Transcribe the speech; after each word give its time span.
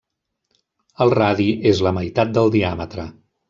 El 1.05 1.13
radi 1.19 1.47
és 1.75 1.85
la 1.89 1.95
meitat 2.01 2.35
del 2.41 2.53
diàmetre. 2.61 3.11